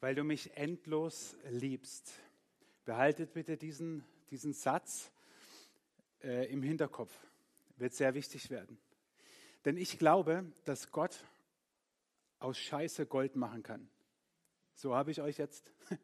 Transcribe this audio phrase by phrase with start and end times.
[0.00, 2.12] weil du mich endlos liebst.
[2.84, 5.12] Behaltet bitte diesen, diesen Satz
[6.22, 7.12] äh, im Hinterkopf.
[7.76, 8.78] Wird sehr wichtig werden.
[9.64, 11.22] Denn ich glaube, dass Gott
[12.38, 13.88] aus Scheiße Gold machen kann.
[14.74, 15.72] So habe ich euch jetzt.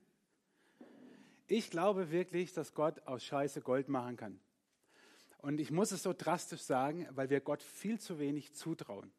[1.49, 4.41] Ich glaube wirklich, dass Gott aus Scheiße Gold machen kann.
[5.39, 9.13] Und ich muss es so drastisch sagen, weil wir Gott viel zu wenig zutrauen.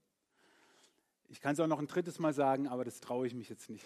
[1.30, 3.70] Ich kann es auch noch ein drittes Mal sagen, aber das traue ich mich jetzt
[3.70, 3.86] nicht.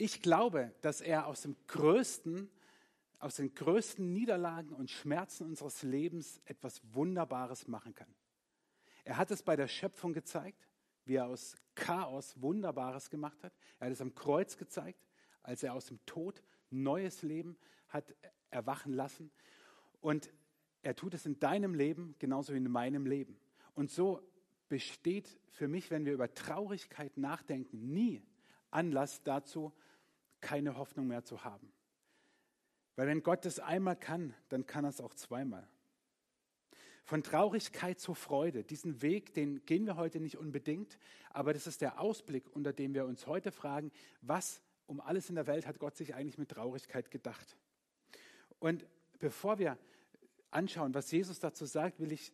[0.00, 2.50] Ich glaube, dass er aus dem größten,
[3.18, 8.08] aus den größten Niederlagen und Schmerzen unseres Lebens etwas Wunderbares machen kann.
[9.04, 10.66] Er hat es bei der Schöpfung gezeigt,
[11.04, 13.52] wie er aus Chaos Wunderbares gemacht hat.
[13.78, 15.06] Er hat es am Kreuz gezeigt,
[15.42, 17.58] als er aus dem Tod neues Leben
[17.90, 18.14] hat
[18.48, 19.30] erwachen lassen.
[20.00, 20.32] Und
[20.80, 23.38] er tut es in deinem Leben genauso wie in meinem Leben.
[23.74, 24.26] Und so
[24.70, 28.22] besteht für mich, wenn wir über Traurigkeit nachdenken, nie
[28.70, 29.74] Anlass dazu,
[30.40, 31.72] keine Hoffnung mehr zu haben.
[32.96, 35.66] Weil wenn Gott es einmal kann, dann kann er es auch zweimal.
[37.04, 40.98] Von Traurigkeit zur Freude, diesen Weg, den gehen wir heute nicht unbedingt,
[41.30, 45.34] aber das ist der Ausblick, unter dem wir uns heute fragen, was um alles in
[45.34, 47.56] der Welt hat Gott sich eigentlich mit Traurigkeit gedacht.
[48.58, 48.86] Und
[49.18, 49.78] bevor wir
[50.50, 52.32] anschauen, was Jesus dazu sagt, will ich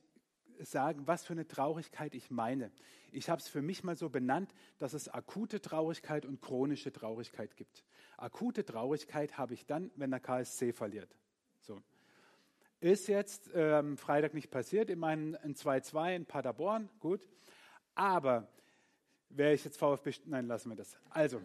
[0.61, 2.70] sagen, was für eine Traurigkeit ich meine.
[3.12, 7.56] Ich habe es für mich mal so benannt, dass es akute Traurigkeit und chronische Traurigkeit
[7.56, 7.84] gibt.
[8.17, 11.14] Akute Traurigkeit habe ich dann, wenn der KSC verliert.
[11.61, 11.81] So.
[12.81, 17.20] Ist jetzt ähm, Freitag nicht passiert, in meinem 2-2 in Paderborn, gut.
[17.94, 18.48] Aber
[19.31, 20.98] wäre ich jetzt VfB, nein, lassen wir das.
[21.11, 21.41] Also,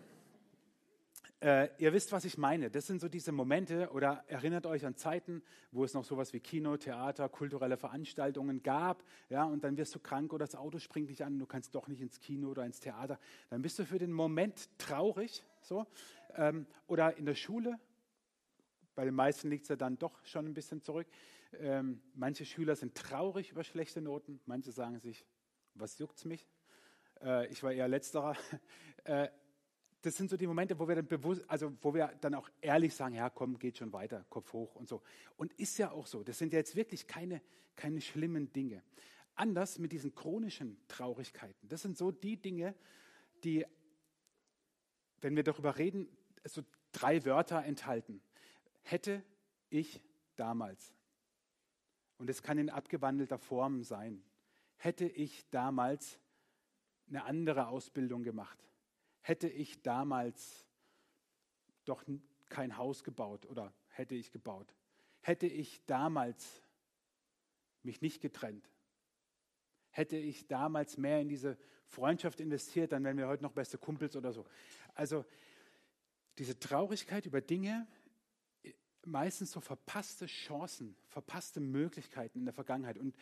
[1.41, 2.69] äh, ihr wisst, was ich meine.
[2.69, 6.39] Das sind so diese Momente oder erinnert euch an Zeiten, wo es noch sowas wie
[6.39, 9.03] Kino, Theater, kulturelle Veranstaltungen gab.
[9.29, 11.87] Ja, und dann wirst du krank oder das Auto springt dich an, du kannst doch
[11.87, 13.19] nicht ins Kino oder ins Theater.
[13.49, 15.43] Dann bist du für den Moment traurig.
[15.61, 15.85] So.
[16.35, 17.79] Ähm, oder in der Schule.
[18.95, 21.07] Bei den meisten liegt es ja dann doch schon ein bisschen zurück.
[21.59, 24.39] Ähm, manche Schüler sind traurig über schlechte Noten.
[24.45, 25.25] Manche sagen sich,
[25.75, 26.47] was juckt's mich?
[27.21, 28.35] Äh, ich war eher letzterer.
[29.03, 29.29] Äh,
[30.03, 32.93] das sind so die Momente, wo wir dann bewusst, also wo wir dann auch ehrlich
[32.93, 35.01] sagen, ja, komm, geht schon weiter, Kopf hoch und so.
[35.37, 36.23] Und ist ja auch so.
[36.23, 37.41] Das sind ja jetzt wirklich keine,
[37.75, 38.83] keine schlimmen Dinge.
[39.33, 41.67] Anders mit diesen chronischen Traurigkeiten.
[41.67, 42.75] Das sind so die Dinge,
[43.43, 43.65] die,
[45.21, 46.07] wenn wir darüber reden,
[46.43, 48.21] so drei Wörter enthalten.
[48.81, 49.23] Hätte
[49.69, 50.01] ich
[50.35, 50.93] damals.
[52.17, 54.23] Und es kann in abgewandelter Form sein.
[54.77, 56.19] Hätte ich damals
[57.07, 58.57] eine andere Ausbildung gemacht
[59.21, 60.67] hätte ich damals
[61.85, 62.03] doch
[62.49, 64.75] kein Haus gebaut oder hätte ich gebaut,
[65.21, 66.61] hätte ich damals
[67.83, 68.69] mich nicht getrennt,
[69.89, 71.57] hätte ich damals mehr in diese
[71.91, 74.45] Freundschaft investiert, dann wären wir heute noch beste Kumpels oder so.
[74.95, 75.25] Also
[76.37, 77.87] diese Traurigkeit über Dinge,
[79.05, 82.97] meistens so verpasste Chancen, verpasste Möglichkeiten in der Vergangenheit.
[82.97, 83.15] Und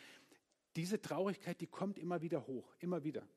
[0.75, 3.27] diese Traurigkeit, die kommt immer wieder hoch, immer wieder.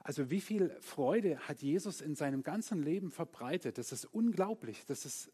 [0.00, 3.78] Also wie viel Freude hat Jesus in seinem ganzen Leben verbreitet?
[3.78, 4.84] Das ist unglaublich.
[4.86, 5.32] Das ist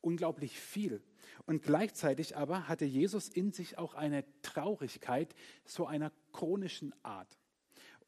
[0.00, 1.02] unglaublich viel.
[1.46, 5.34] Und gleichzeitig aber hatte Jesus in sich auch eine Traurigkeit
[5.64, 7.38] so einer chronischen Art.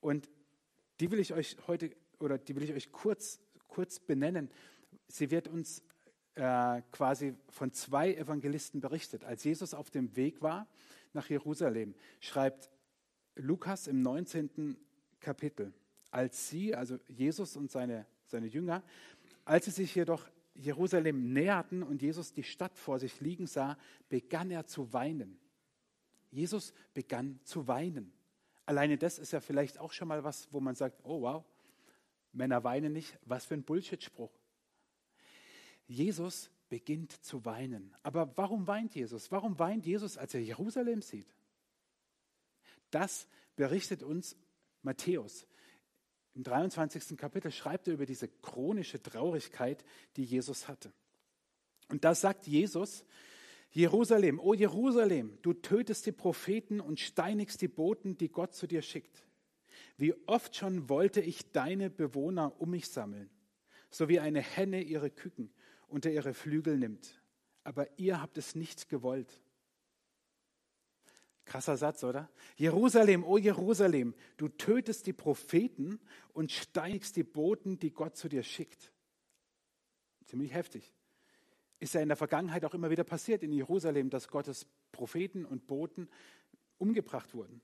[0.01, 0.29] Und
[1.01, 4.51] die will ich euch heute oder die will ich euch kurz, kurz benennen.
[5.09, 5.83] Sie wird uns
[6.35, 9.25] äh, quasi von zwei Evangelisten berichtet.
[9.25, 10.69] Als Jesus auf dem Weg war
[11.13, 12.71] nach Jerusalem, schreibt
[13.37, 14.77] Lukas im 19.
[15.19, 15.73] Kapitel,
[16.11, 18.83] als sie, also Jesus und seine, seine Jünger,
[19.45, 20.27] als sie sich jedoch
[20.61, 23.79] Jerusalem näherten und Jesus die Stadt vor sich liegen sah,
[24.09, 25.39] begann er zu weinen.
[26.31, 28.13] Jesus begann zu weinen.
[28.67, 31.45] Alleine das ist ja vielleicht auch schon mal was, wo man sagt, oh wow,
[32.33, 34.31] Männer weinen nicht, was für ein Bullshit-Spruch.
[35.87, 37.97] Jesus beginnt zu weinen.
[38.03, 39.33] Aber warum weint Jesus?
[39.33, 41.35] Warum weint Jesus, als er Jerusalem sieht?
[42.91, 43.27] Das
[43.57, 44.37] berichtet uns
[44.83, 45.47] Matthäus.
[46.35, 47.17] Im 23.
[47.17, 49.85] Kapitel schreibt er über diese chronische Traurigkeit,
[50.17, 50.93] die Jesus hatte.
[51.89, 53.05] Und da sagt Jesus,
[53.73, 58.83] Jerusalem, o Jerusalem, du tötest die Propheten und steinigst die Boten, die Gott zu dir
[58.83, 59.25] schickt.
[59.97, 63.31] Wie oft schon wollte ich deine Bewohner um mich sammeln,
[63.91, 65.53] so wie eine Henne ihre Küken
[65.89, 67.21] unter ihre Flügel nimmt.
[67.65, 69.43] Aber ihr habt es nicht gewollt.
[71.51, 72.31] Krasser Satz, oder?
[72.57, 75.99] Jerusalem, o Jerusalem, du tötest die Propheten
[76.33, 78.93] und steigst die Boten, die Gott zu dir schickt.
[80.27, 80.93] Ziemlich heftig.
[81.81, 85.67] Ist ja in der Vergangenheit auch immer wieder passiert in Jerusalem, dass Gottes Propheten und
[85.67, 86.09] Boten
[86.79, 87.63] umgebracht wurden.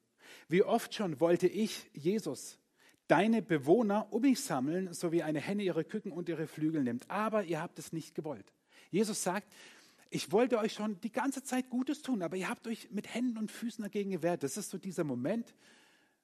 [0.48, 2.58] Wie oft schon wollte ich, Jesus,
[3.06, 7.08] deine Bewohner um mich sammeln, so wie eine Henne ihre Küken und ihre Flügel nimmt.
[7.08, 8.52] Aber ihr habt es nicht gewollt.
[8.90, 9.52] Jesus sagt,
[10.10, 13.38] ich wollte euch schon die ganze Zeit Gutes tun, aber ihr habt euch mit Händen
[13.38, 14.42] und Füßen dagegen gewehrt.
[14.42, 15.54] Das ist so dieser Moment,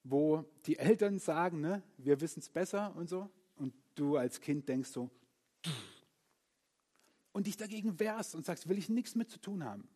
[0.05, 3.29] wo die Eltern sagen, ne, wir wissen es besser und so.
[3.57, 5.11] Und du als Kind denkst so,
[7.33, 9.89] und dich dagegen wehrst und sagst, will ich nichts mit zu tun haben.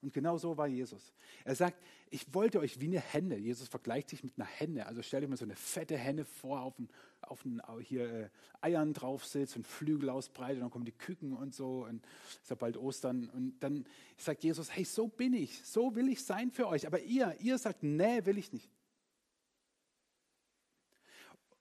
[0.00, 1.12] Und genau so war Jesus.
[1.44, 3.36] Er sagt, ich wollte euch wie eine Henne.
[3.36, 4.86] Jesus vergleicht sich mit einer Henne.
[4.86, 6.88] Also stell dir mal so eine fette Henne vor, auf den,
[7.20, 8.28] auf den hier äh,
[8.60, 11.84] Eiern drauf sitzt und Flügel ausbreitet dann kommen die Küken und so.
[11.84, 13.28] Und es ist ja bald Ostern.
[13.30, 13.84] Und dann
[14.16, 15.64] sagt Jesus, hey, so bin ich.
[15.64, 16.86] So will ich sein für euch.
[16.86, 18.70] Aber ihr, ihr sagt, nee, will ich nicht.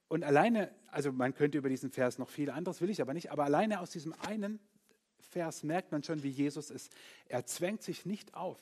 [0.10, 3.32] Und alleine, also man könnte über diesen Vers noch viel anderes, will ich aber nicht,
[3.32, 4.60] aber alleine aus diesem einen
[5.38, 6.92] Vers merkt man schon, wie Jesus ist.
[7.28, 8.58] Er zwängt sich nicht auf.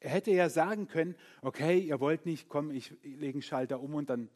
[0.00, 3.94] Er hätte ja sagen können, okay, ihr wollt nicht, komm, ich lege einen Schalter um
[3.94, 4.28] und dann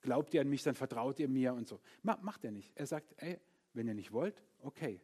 [0.00, 1.80] glaubt ihr an mich, dann vertraut ihr mir und so.
[2.04, 2.70] Macht er nicht.
[2.76, 3.40] Er sagt, ey,
[3.72, 5.00] wenn ihr nicht wollt, okay.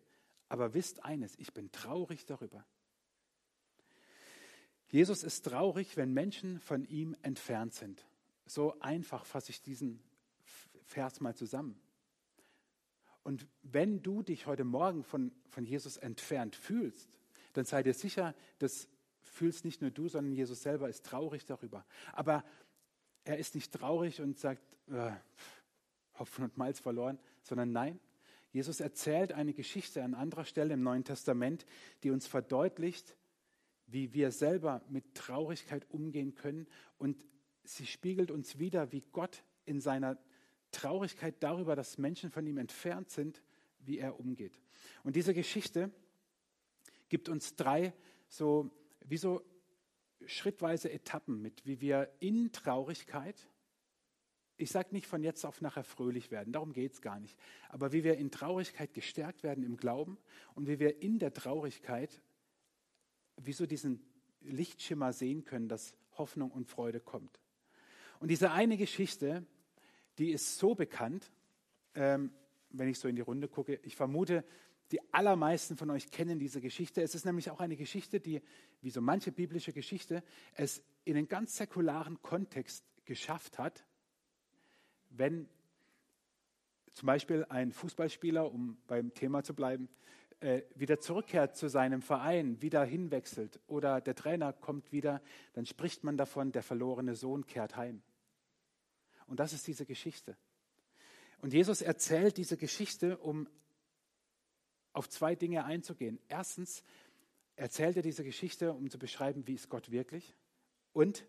[0.49, 2.65] Aber wisst eines, ich bin traurig darüber.
[4.87, 8.07] Jesus ist traurig, wenn Menschen von ihm entfernt sind.
[8.47, 10.01] So einfach fasse ich diesen
[10.85, 11.77] Vers mal zusammen.
[13.25, 17.19] Und wenn du dich heute Morgen von, von Jesus entfernt fühlst,
[17.55, 18.89] dann sei dir sicher, das
[19.23, 21.85] fühlst nicht nur du, sondern Jesus selber ist traurig darüber.
[22.13, 22.45] Aber
[23.25, 25.13] er ist nicht traurig und sagt, äh,
[26.19, 27.99] Hopfen und Malz verloren, sondern nein,
[28.53, 31.67] Jesus erzählt eine Geschichte an anderer Stelle im Neuen Testament,
[32.05, 33.17] die uns verdeutlicht,
[33.87, 36.69] wie wir selber mit Traurigkeit umgehen können.
[36.97, 37.27] Und
[37.65, 40.19] sie spiegelt uns wieder, wie Gott in seiner
[40.75, 43.43] Traurigkeit darüber, dass Menschen von ihm entfernt sind,
[43.81, 44.59] wie er umgeht.
[45.03, 45.91] Und diese Geschichte
[47.09, 47.93] gibt uns drei
[48.29, 48.71] so,
[49.05, 49.43] wie so
[50.27, 53.49] schrittweise Etappen mit, wie wir in Traurigkeit,
[54.57, 57.37] ich sage nicht von jetzt auf nachher fröhlich werden, darum geht es gar nicht,
[57.69, 60.19] aber wie wir in Traurigkeit gestärkt werden im Glauben
[60.55, 62.21] und wie wir in der Traurigkeit
[63.37, 64.01] wie so diesen
[64.41, 67.41] Lichtschimmer sehen können, dass Hoffnung und Freude kommt.
[68.21, 69.45] Und diese eine Geschichte,
[70.19, 71.31] die ist so bekannt,
[71.95, 72.31] ähm,
[72.71, 73.81] wenn ich so in die Runde gucke.
[73.83, 74.45] Ich vermute,
[74.91, 77.03] die allermeisten von euch kennen diese Geschichte.
[77.03, 78.43] Es ist nämlich auch eine Geschichte, die,
[78.81, 80.23] wie so manche biblische Geschichte,
[80.55, 83.85] es in einen ganz säkularen Kontext geschafft hat,
[85.11, 85.49] wenn
[86.93, 89.89] zum Beispiel ein Fußballspieler, um beim Thema zu bleiben,
[90.41, 95.21] äh, wieder zurückkehrt zu seinem Verein, wieder hinwechselt oder der Trainer kommt wieder,
[95.55, 98.03] dann spricht man davon, der verlorene Sohn kehrt heim.
[99.27, 100.37] Und das ist diese Geschichte.
[101.39, 103.49] Und Jesus erzählt diese Geschichte, um
[104.93, 106.19] auf zwei Dinge einzugehen.
[106.29, 106.83] Erstens
[107.57, 110.35] erzählt er diese Geschichte, um zu beschreiben, wie ist Gott wirklich.
[110.93, 111.25] Und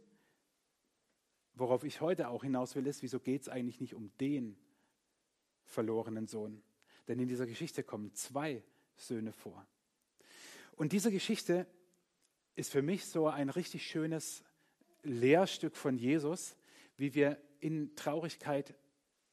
[1.53, 4.55] worauf ich heute auch hinaus will, ist, wieso geht es eigentlich nicht um den
[5.63, 6.61] verlorenen Sohn?
[7.07, 8.63] Denn in dieser Geschichte kommen zwei
[8.97, 9.65] Söhne vor.
[10.75, 11.67] Und diese Geschichte
[12.55, 14.43] ist für mich so ein richtig schönes
[15.03, 16.55] Lehrstück von Jesus,
[16.97, 18.75] wie wir in Traurigkeit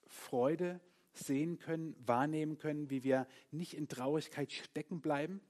[0.07, 0.81] Freude
[1.12, 5.40] sehen können, wahrnehmen können, wie wir nicht in Traurigkeit stecken bleiben.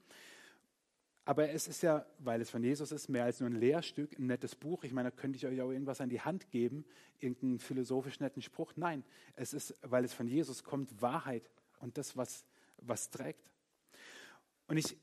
[1.25, 4.26] Aber es ist ja, weil es von Jesus ist, mehr als nur ein Lehrstück, ein
[4.26, 4.83] nettes Buch.
[4.83, 6.85] Ich meine, da könnte ich euch auch irgendwas an die Hand geben,
[7.21, 8.73] irgendeinen philosophisch netten Spruch.
[8.75, 9.04] Nein,
[9.37, 12.45] es ist, weil es von Jesus kommt, Wahrheit und das, was,
[12.78, 13.49] was trägt.
[14.66, 14.97] Und ich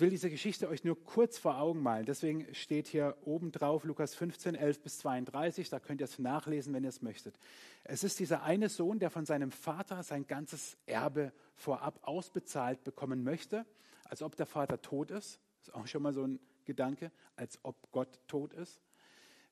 [0.00, 2.06] will diese Geschichte euch nur kurz vor Augen malen.
[2.06, 5.68] Deswegen steht hier oben drauf Lukas 15, 11 bis 32.
[5.68, 7.38] Da könnt ihr es nachlesen, wenn ihr es möchtet.
[7.84, 13.22] Es ist dieser eine Sohn, der von seinem Vater sein ganzes Erbe vorab ausbezahlt bekommen
[13.22, 13.66] möchte,
[14.04, 15.40] als ob der Vater tot ist.
[15.60, 18.80] Ist auch schon mal so ein Gedanke, als ob Gott tot ist.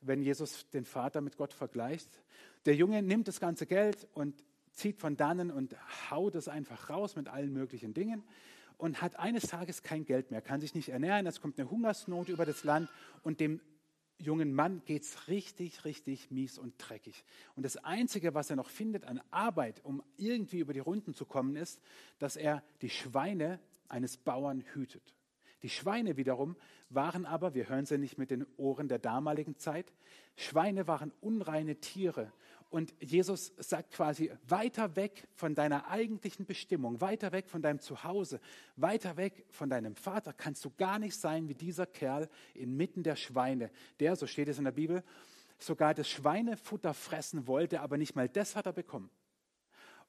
[0.01, 2.23] Wenn Jesus den Vater mit Gott vergleicht.
[2.65, 4.43] Der Junge nimmt das ganze Geld und
[4.73, 5.77] zieht von dannen und
[6.11, 8.25] haut es einfach raus mit allen möglichen Dingen
[8.81, 12.29] und hat eines Tages kein Geld mehr, kann sich nicht ernähren, es kommt eine Hungersnot
[12.29, 12.89] über das Land
[13.23, 13.61] und dem
[14.19, 17.25] jungen Mann geht es richtig, richtig mies und dreckig.
[17.57, 21.25] Und das Einzige, was er noch findet an Arbeit, um irgendwie über die Runden zu
[21.25, 21.81] kommen, ist,
[22.19, 25.15] dass er die Schweine eines Bauern hütet.
[25.63, 26.57] Die Schweine wiederum
[26.89, 29.93] waren aber, wir hören sie nicht mit den Ohren der damaligen Zeit,
[30.37, 32.33] Schweine waren unreine Tiere
[32.71, 38.41] und Jesus sagt quasi, weiter weg von deiner eigentlichen Bestimmung, weiter weg von deinem Zuhause,
[38.77, 43.17] weiter weg von deinem Vater kannst du gar nicht sein wie dieser Kerl inmitten der
[43.17, 45.03] Schweine, der, so steht es in der Bibel,
[45.59, 49.11] sogar das Schweinefutter fressen wollte, aber nicht mal das hat er bekommen.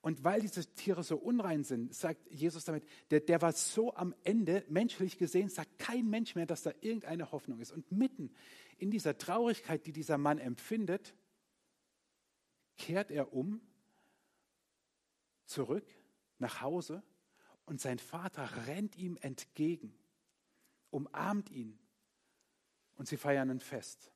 [0.01, 4.15] Und weil diese Tiere so unrein sind, sagt Jesus damit, der, der war so am
[4.23, 7.71] Ende, menschlich gesehen, sagt kein Mensch mehr, dass da irgendeine Hoffnung ist.
[7.71, 8.31] Und mitten
[8.77, 11.13] in dieser Traurigkeit, die dieser Mann empfindet,
[12.81, 13.61] kehrt er um,
[15.45, 15.85] zurück
[16.39, 17.03] nach Hause
[17.65, 19.93] und sein Vater rennt ihm entgegen,
[20.89, 21.77] umarmt ihn
[22.95, 24.11] und sie feiern ein Fest.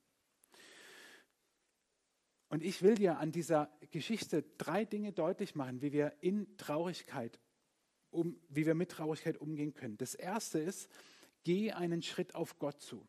[2.49, 7.39] Und ich will dir an dieser Geschichte drei Dinge deutlich machen, wie wir in Traurigkeit,
[8.09, 9.97] um, wie wir mit Traurigkeit umgehen können.
[9.97, 10.89] Das erste ist,
[11.43, 13.07] geh einen Schritt auf Gott zu.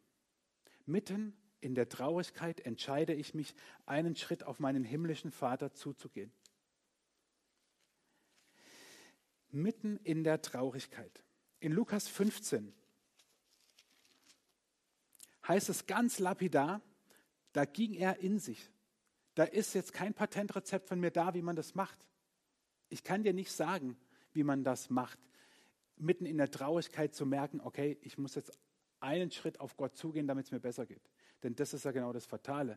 [0.84, 1.34] Mitten
[1.66, 3.52] in der Traurigkeit entscheide ich mich,
[3.86, 6.32] einen Schritt auf meinen himmlischen Vater zuzugehen.
[9.50, 11.24] Mitten in der Traurigkeit.
[11.58, 12.72] In Lukas 15
[15.48, 16.82] heißt es ganz lapidar,
[17.52, 18.70] da ging er in sich.
[19.34, 21.98] Da ist jetzt kein Patentrezept von mir da, wie man das macht.
[22.90, 23.98] Ich kann dir nicht sagen,
[24.32, 25.18] wie man das macht.
[25.96, 28.56] Mitten in der Traurigkeit zu merken, okay, ich muss jetzt
[29.00, 31.02] einen Schritt auf Gott zugehen, damit es mir besser geht.
[31.46, 32.76] Denn das ist ja genau das Fatale.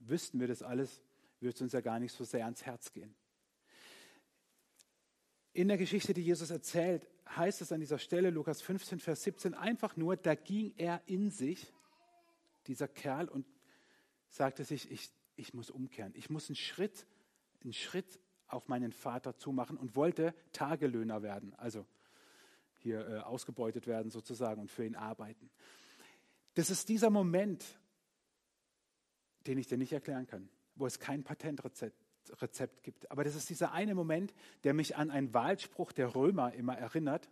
[0.00, 1.00] Wüssten wir das alles,
[1.38, 3.14] würde es uns ja gar nicht so sehr ans Herz gehen.
[5.52, 9.54] In der Geschichte, die Jesus erzählt, heißt es an dieser Stelle, Lukas 15, Vers 17,
[9.54, 11.72] einfach nur, da ging er in sich,
[12.66, 13.46] dieser Kerl, und
[14.28, 16.12] sagte sich, ich, ich muss umkehren.
[16.16, 17.06] Ich muss einen Schritt,
[17.62, 21.86] einen Schritt auf meinen Vater zumachen und wollte Tagelöhner werden, also
[22.78, 25.48] hier äh, ausgebeutet werden sozusagen und für ihn arbeiten.
[26.54, 27.64] Das ist dieser Moment,
[29.46, 31.96] den ich dir nicht erklären kann, wo es kein Patentrezept
[32.40, 33.10] Rezept gibt.
[33.10, 37.28] Aber das ist dieser eine Moment, der mich an einen Wahlspruch der Römer immer erinnert,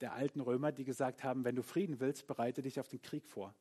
[0.00, 3.26] der alten Römer, die gesagt haben, wenn du Frieden willst, bereite dich auf den Krieg
[3.26, 3.54] vor.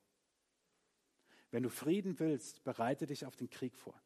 [1.52, 4.00] Wenn du Frieden willst, bereite dich auf den Krieg vor.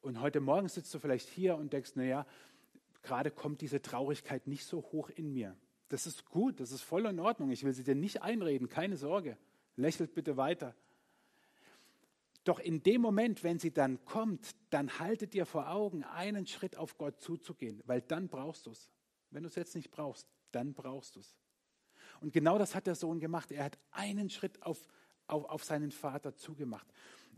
[0.00, 2.26] Und heute Morgen sitzt du vielleicht hier und denkst, naja,
[3.02, 5.56] gerade kommt diese Traurigkeit nicht so hoch in mir.
[5.88, 7.50] Das ist gut, das ist voll in Ordnung.
[7.50, 9.36] Ich will sie dir nicht einreden, keine Sorge.
[9.76, 10.74] Lächelt bitte weiter.
[12.46, 16.76] Doch in dem Moment, wenn sie dann kommt, dann haltet dir vor Augen, einen Schritt
[16.76, 18.88] auf Gott zuzugehen, weil dann brauchst du es.
[19.30, 21.36] Wenn du es jetzt nicht brauchst, dann brauchst du es.
[22.20, 23.50] Und genau das hat der Sohn gemacht.
[23.50, 24.86] Er hat einen Schritt auf,
[25.26, 26.86] auf, auf seinen Vater zugemacht.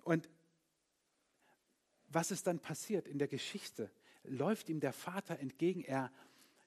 [0.02, 0.28] Und
[2.08, 3.90] was ist dann passiert in der Geschichte?
[4.24, 6.12] Läuft ihm der Vater entgegen, er,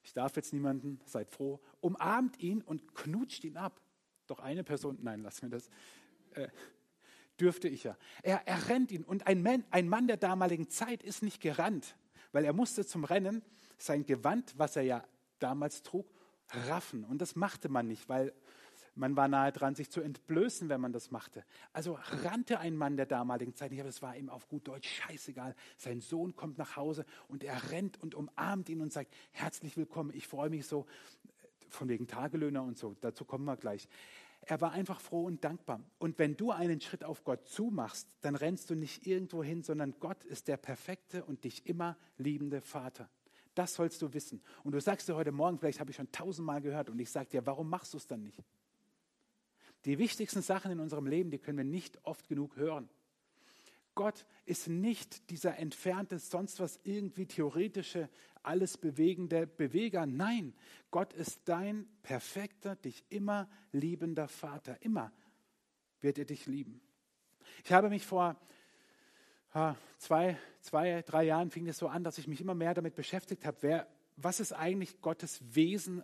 [0.02, 3.80] ich darf jetzt niemanden, seid froh, umarmt ihn und knutscht ihn ab.
[4.26, 5.70] Doch eine Person, nein, lass mir das.
[6.32, 6.48] Äh,
[7.42, 7.96] dürfte ich ja.
[8.22, 11.96] Er, er rennt ihn und ein Mann, ein Mann der damaligen Zeit ist nicht gerannt,
[12.30, 13.42] weil er musste zum Rennen
[13.78, 15.04] sein Gewand, was er ja
[15.40, 16.06] damals trug,
[16.68, 17.04] raffen.
[17.04, 18.32] Und das machte man nicht, weil
[18.94, 21.44] man war nahe dran, sich zu entblößen, wenn man das machte.
[21.72, 24.88] Also rannte ein Mann der damaligen Zeit nicht, aber es war ihm auf gut Deutsch
[24.88, 25.54] scheißegal.
[25.78, 30.12] Sein Sohn kommt nach Hause und er rennt und umarmt ihn und sagt, herzlich willkommen,
[30.14, 30.86] ich freue mich so,
[31.70, 33.88] von wegen Tagelöhner und so, dazu kommen wir gleich.
[34.44, 35.80] Er war einfach froh und dankbar.
[35.98, 39.94] Und wenn du einen Schritt auf Gott zumachst, dann rennst du nicht irgendwo hin, sondern
[40.00, 43.08] Gott ist der perfekte und dich immer liebende Vater.
[43.54, 44.42] Das sollst du wissen.
[44.64, 47.28] Und du sagst dir heute Morgen, vielleicht habe ich schon tausendmal gehört, und ich sage
[47.28, 48.42] dir, warum machst du es dann nicht?
[49.84, 52.88] Die wichtigsten Sachen in unserem Leben, die können wir nicht oft genug hören.
[53.94, 58.08] Gott ist nicht dieser entfernte, sonst was irgendwie theoretische,
[58.42, 60.06] alles bewegende Beweger.
[60.06, 60.54] Nein,
[60.90, 64.76] Gott ist dein perfekter, dich immer liebender Vater.
[64.82, 65.12] Immer
[66.00, 66.80] wird er dich lieben.
[67.64, 68.36] Ich habe mich vor
[69.98, 73.44] zwei, zwei, drei Jahren fing es so an, dass ich mich immer mehr damit beschäftigt
[73.44, 76.02] habe, wer, was ist eigentlich Gottes Wesen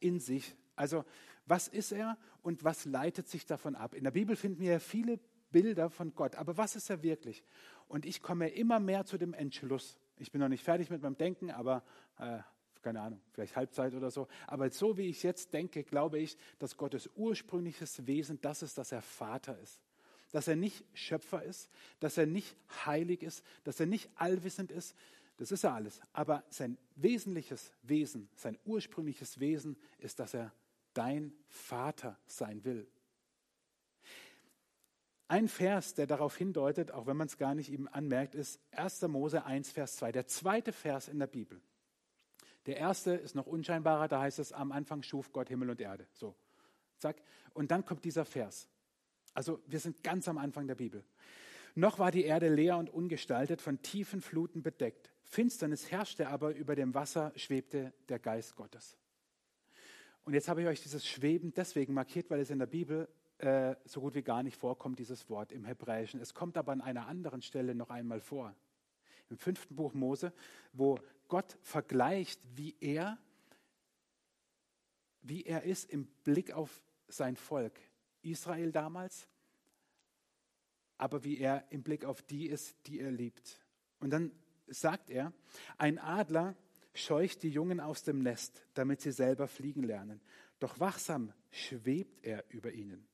[0.00, 0.54] in sich?
[0.74, 1.04] Also
[1.46, 3.94] Was ist er und was leitet sich davon ab?
[3.94, 5.18] In der Bibel finden wir viele
[5.50, 7.42] Bilder von Gott, aber was ist er wirklich?
[7.88, 9.98] Und ich komme immer mehr zu dem Entschluss.
[10.22, 11.82] Ich bin noch nicht fertig mit meinem Denken, aber
[12.18, 12.38] äh,
[12.80, 14.28] keine Ahnung, vielleicht Halbzeit oder so.
[14.46, 18.92] Aber so wie ich jetzt denke, glaube ich, dass Gottes ursprüngliches Wesen das ist, dass
[18.92, 19.80] er Vater ist.
[20.30, 24.94] Dass er nicht Schöpfer ist, dass er nicht heilig ist, dass er nicht allwissend ist.
[25.38, 26.00] Das ist er alles.
[26.12, 30.52] Aber sein wesentliches Wesen, sein ursprüngliches Wesen ist, dass er
[30.94, 32.86] dein Vater sein will.
[35.32, 39.00] Ein Vers, der darauf hindeutet, auch wenn man es gar nicht ihm anmerkt, ist 1.
[39.08, 40.12] Mose 1, Vers 2.
[40.12, 41.58] Der zweite Vers in der Bibel.
[42.66, 46.06] Der erste ist noch unscheinbarer, da heißt es, am Anfang schuf Gott Himmel und Erde.
[46.12, 46.34] So,
[46.98, 47.16] zack.
[47.54, 48.68] Und dann kommt dieser Vers.
[49.32, 51.02] Also wir sind ganz am Anfang der Bibel.
[51.74, 55.14] Noch war die Erde leer und ungestaltet, von tiefen Fluten bedeckt.
[55.22, 58.98] Finsternis herrschte aber über dem Wasser, schwebte der Geist Gottes.
[60.24, 63.08] Und jetzt habe ich euch dieses Schweben deswegen markiert, weil es in der Bibel
[63.42, 66.20] äh, so gut wie gar nicht vorkommt, dieses Wort im Hebräischen.
[66.20, 68.54] Es kommt aber an einer anderen Stelle noch einmal vor.
[69.30, 70.32] Im fünften Buch Mose,
[70.72, 73.18] wo Gott vergleicht, wie er,
[75.22, 77.78] wie er ist im Blick auf sein Volk,
[78.22, 79.26] Israel damals,
[80.96, 83.60] aber wie er im Blick auf die ist, die er liebt.
[83.98, 84.30] Und dann
[84.68, 85.32] sagt er,
[85.78, 86.54] ein Adler
[86.94, 90.20] scheucht die Jungen aus dem Nest, damit sie selber fliegen lernen.
[90.60, 93.08] Doch wachsam schwebt er über ihnen.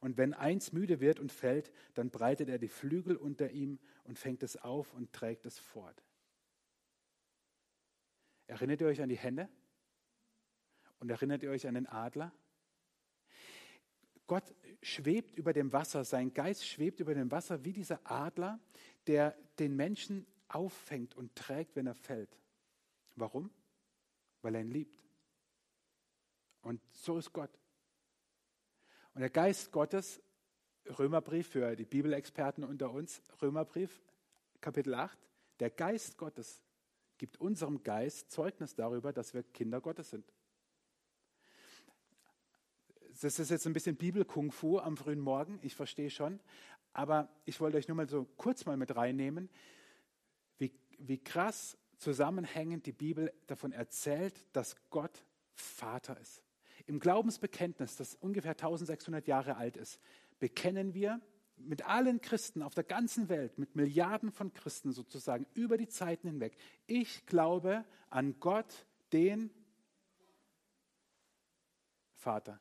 [0.00, 4.18] Und wenn eins müde wird und fällt, dann breitet er die Flügel unter ihm und
[4.18, 6.02] fängt es auf und trägt es fort.
[8.46, 9.48] Erinnert ihr euch an die Hände?
[10.98, 12.32] Und erinnert ihr euch an den Adler?
[14.26, 18.60] Gott schwebt über dem Wasser, sein Geist schwebt über dem Wasser wie dieser Adler,
[19.06, 22.38] der den Menschen auffängt und trägt, wenn er fällt.
[23.16, 23.50] Warum?
[24.42, 24.98] Weil er ihn liebt.
[26.62, 27.50] Und so ist Gott.
[29.20, 30.18] Und der Geist Gottes,
[30.98, 34.00] Römerbrief für die Bibelexperten unter uns, Römerbrief,
[34.62, 35.18] Kapitel 8,
[35.58, 36.64] der Geist Gottes
[37.18, 40.24] gibt unserem Geist Zeugnis darüber, dass wir Kinder Gottes sind.
[43.20, 46.40] Das ist jetzt ein bisschen Bibel-Kung-Fu am frühen Morgen, ich verstehe schon.
[46.94, 49.50] Aber ich wollte euch nur mal so kurz mal mit reinnehmen,
[50.56, 56.42] wie, wie krass zusammenhängend die Bibel davon erzählt, dass Gott Vater ist.
[56.90, 60.00] Im Glaubensbekenntnis, das ungefähr 1600 Jahre alt ist,
[60.40, 61.20] bekennen wir,
[61.56, 66.26] mit allen Christen auf der ganzen Welt, mit Milliarden von Christen sozusagen über die Zeiten
[66.26, 66.56] hinweg,
[66.88, 69.52] ich glaube an Gott, den
[72.16, 72.60] Vater,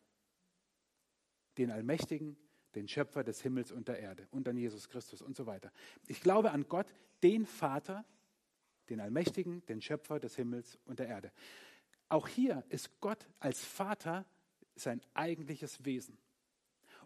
[1.58, 2.38] den Allmächtigen,
[2.76, 5.72] den Schöpfer des Himmels und der Erde und an Jesus Christus und so weiter.
[6.06, 8.06] Ich glaube an Gott, den Vater,
[8.92, 11.32] den Allmächtigen, den Schöpfer des Himmels und der Erde.
[12.10, 14.26] Auch hier ist Gott als Vater
[14.76, 16.17] sein eigentliches Wesen.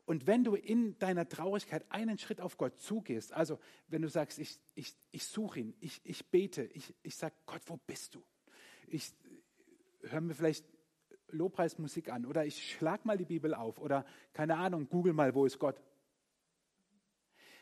[0.06, 4.39] Und wenn du in deiner Traurigkeit einen Schritt auf Gott zugehst, also wenn du sagst,
[4.39, 8.24] ich, ich, ich suche ihn, ich, ich bete, ich, ich sage, Gott, wo bist du?
[8.88, 9.13] Ich
[10.02, 10.66] höre mir vielleicht
[11.30, 15.46] Lobpreismusik an oder ich schlag mal die Bibel auf oder keine Ahnung, google mal, wo
[15.46, 15.82] ist Gott?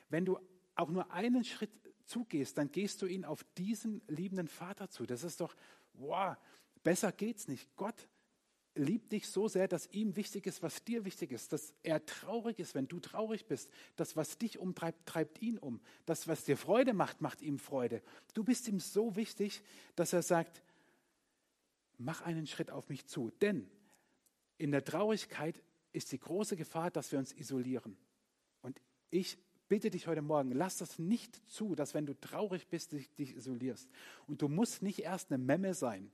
[0.10, 0.40] Wenn du
[0.76, 1.72] auch nur einen Schritt
[2.06, 5.06] zugehst, dann gehst du ihn auf diesen liebenden Vater zu.
[5.06, 5.56] Das ist doch,
[5.94, 6.36] wow,
[6.84, 7.76] besser geht's nicht.
[7.76, 8.08] Gott
[8.76, 12.60] liebt dich so sehr, dass ihm wichtig ist, was dir wichtig ist, dass er traurig
[12.60, 13.70] ist, wenn du traurig bist.
[13.96, 15.82] Das, was dich umtreibt, treibt ihn um.
[16.06, 18.02] Das, was dir Freude macht, macht ihm Freude.
[18.34, 19.62] Du bist ihm so wichtig,
[19.96, 20.64] dass er sagt,
[21.98, 23.32] mach einen Schritt auf mich zu.
[23.42, 23.70] Denn
[24.58, 27.98] in der Traurigkeit ist die große Gefahr, dass wir uns isolieren.
[28.62, 32.94] Und ich bitte dich heute Morgen, lass das nicht zu, dass wenn du traurig bist,
[32.94, 33.90] dich, dich isolierst.
[34.28, 36.10] Und du musst nicht erst eine Memme sein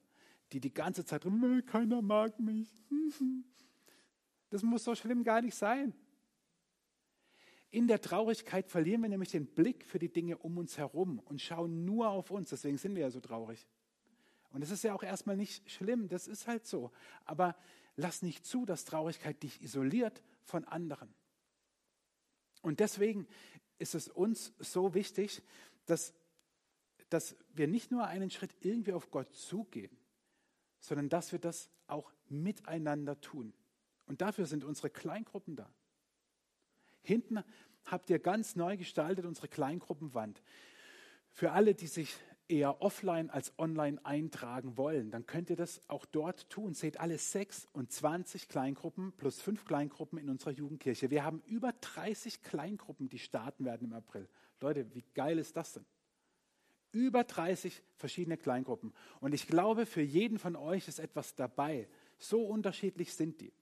[0.52, 1.26] die die ganze Zeit
[1.68, 2.68] keiner mag mich.
[4.50, 5.94] Das muss so schlimm gar nicht sein.
[7.70, 11.42] In der Traurigkeit verlieren wir nämlich den Blick für die Dinge um uns herum und
[11.42, 12.50] schauen nur auf uns.
[12.50, 13.68] Deswegen sind wir ja so traurig.
[14.52, 16.92] Und das ist ja auch erstmal nicht schlimm, das ist halt so.
[17.26, 17.58] Aber
[17.98, 21.14] lass nicht zu, dass Traurigkeit dich isoliert von anderen.
[22.62, 23.28] Und deswegen
[23.80, 25.42] ist es uns so wichtig,
[25.86, 26.14] dass,
[27.10, 29.96] dass wir nicht nur einen Schritt irgendwie auf Gott zugehen,
[30.80, 33.54] sondern dass wir das auch miteinander tun.
[34.06, 35.70] Und dafür sind unsere Kleingruppen da.
[37.02, 37.44] Hinten
[37.86, 40.42] habt ihr ganz neu gestaltet unsere Kleingruppenwand.
[41.32, 42.18] Für alle, die sich
[42.50, 46.74] eher offline als online eintragen wollen, dann könnt ihr das auch dort tun.
[46.74, 51.10] Seht alle 26 Kleingruppen plus fünf Kleingruppen in unserer Jugendkirche.
[51.10, 54.28] Wir haben über 30 Kleingruppen, die starten werden im April.
[54.62, 55.86] Leute, wie geil ist das denn?
[56.98, 58.92] Über 30 verschiedene Kleingruppen.
[59.20, 61.88] Und ich glaube, für jeden von euch ist etwas dabei.
[62.18, 63.54] So unterschiedlich sind die.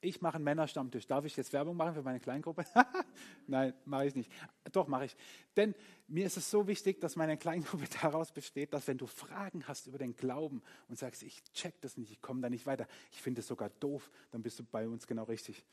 [0.00, 1.06] Ich mache einen Männerstammtisch.
[1.06, 2.64] Darf ich jetzt Werbung machen für meine Kleingruppe?
[3.46, 4.32] Nein, mache ich nicht.
[4.72, 5.16] Doch, mache ich.
[5.54, 5.76] Denn
[6.08, 9.86] mir ist es so wichtig, dass meine Kleingruppe daraus besteht, dass wenn du Fragen hast
[9.86, 13.22] über den Glauben und sagst, ich check das nicht, ich komme da nicht weiter, ich
[13.22, 15.64] finde es sogar doof, dann bist du bei uns genau richtig.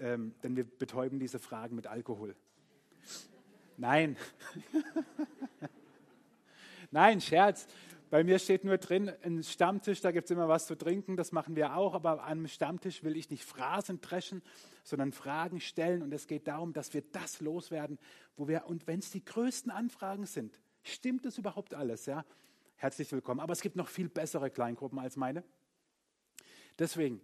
[0.00, 2.34] Ähm, denn wir betäuben diese Fragen mit Alkohol.
[3.76, 4.16] Nein.
[6.90, 7.66] Nein, Scherz.
[8.10, 11.32] Bei mir steht nur drin, ein Stammtisch, da gibt es immer was zu trinken, das
[11.32, 14.40] machen wir auch, aber an einem Stammtisch will ich nicht Phrasen dreschen,
[14.84, 17.98] sondern Fragen stellen und es geht darum, dass wir das loswerden,
[18.36, 22.24] wo wir, und wenn es die größten Anfragen sind, stimmt das überhaupt alles, ja?
[22.76, 23.40] Herzlich willkommen.
[23.40, 25.42] Aber es gibt noch viel bessere Kleingruppen als meine.
[26.78, 27.20] Deswegen,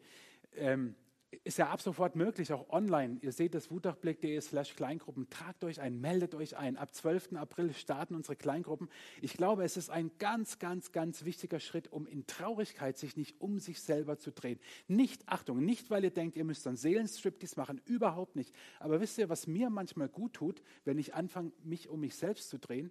[0.57, 0.97] ähm,
[1.45, 3.19] ist ja ab sofort möglich, auch online.
[3.23, 5.31] Ihr seht das wutachblick.de slash Kleingruppen.
[5.31, 6.77] Tragt euch ein, meldet euch ein.
[6.77, 7.35] Ab 12.
[7.35, 8.89] April starten unsere Kleingruppen.
[9.23, 13.41] Ich glaube, es ist ein ganz, ganz, ganz wichtiger Schritt, um in Traurigkeit sich nicht
[13.41, 14.59] um sich selber zu drehen.
[14.89, 18.53] Nicht, Achtung, nicht, weil ihr denkt, ihr müsst dann Seelenstriptease machen, überhaupt nicht.
[18.81, 22.49] Aber wisst ihr, was mir manchmal gut tut, wenn ich anfange, mich um mich selbst
[22.49, 22.91] zu drehen?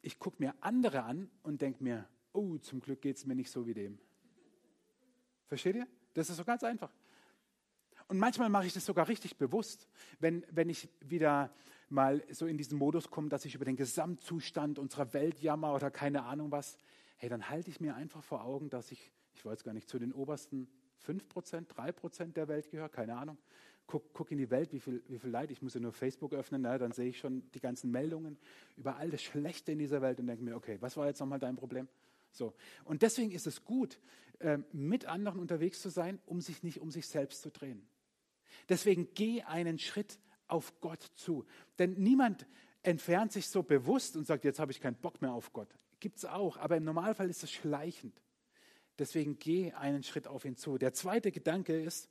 [0.00, 3.50] Ich gucke mir andere an und denke mir, oh, zum Glück geht es mir nicht
[3.50, 3.98] so wie dem.
[5.48, 5.86] Versteht ihr?
[6.14, 6.90] Das ist so ganz einfach.
[8.14, 9.88] Und manchmal mache ich das sogar richtig bewusst,
[10.20, 11.52] wenn, wenn ich wieder
[11.88, 15.90] mal so in diesen Modus komme, dass ich über den Gesamtzustand unserer Welt jammer oder
[15.90, 16.78] keine Ahnung was.
[17.16, 19.98] Hey, dann halte ich mir einfach vor Augen, dass ich, ich weiß gar nicht, zu
[19.98, 20.68] den obersten
[21.04, 23.36] 5%, 3% der Welt gehöre, keine Ahnung.
[23.88, 25.50] Guck, guck in die Welt, wie viel, wie viel Leid.
[25.50, 28.38] Ich muss ja nur Facebook öffnen, na, dann sehe ich schon die ganzen Meldungen
[28.76, 31.40] über all das Schlechte in dieser Welt und denke mir, okay, was war jetzt nochmal
[31.40, 31.88] dein Problem?
[32.30, 32.54] So.
[32.84, 33.98] Und deswegen ist es gut,
[34.38, 37.84] ähm, mit anderen unterwegs zu sein, um sich nicht um sich selbst zu drehen.
[38.68, 41.44] Deswegen geh einen Schritt auf Gott zu.
[41.78, 42.46] Denn niemand
[42.82, 45.68] entfernt sich so bewusst und sagt, jetzt habe ich keinen Bock mehr auf Gott.
[46.00, 48.20] Gibt es auch, aber im Normalfall ist es schleichend.
[48.98, 50.78] Deswegen geh einen Schritt auf ihn zu.
[50.78, 52.08] Der zweite Gedanke ist,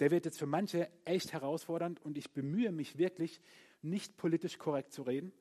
[0.00, 3.40] der wird jetzt für manche echt herausfordernd und ich bemühe mich wirklich,
[3.82, 5.32] nicht politisch korrekt zu reden.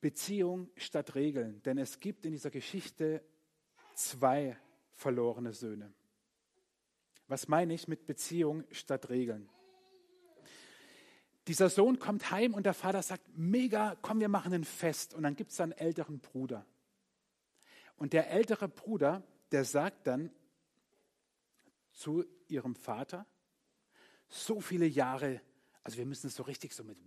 [0.00, 1.62] Beziehung statt Regeln.
[1.62, 3.22] Denn es gibt in dieser Geschichte
[3.94, 4.56] zwei
[4.92, 5.92] verlorene Söhne.
[7.28, 9.48] Was meine ich mit Beziehung statt Regeln?
[11.48, 15.14] Dieser Sohn kommt heim und der Vater sagt, mega, komm, wir machen ein Fest.
[15.14, 16.66] Und dann gibt es einen älteren Bruder.
[17.96, 20.30] Und der ältere Bruder, der sagt dann
[21.92, 23.26] zu ihrem Vater,
[24.28, 25.40] so viele Jahre,
[25.82, 26.98] also wir müssen es so richtig so mit,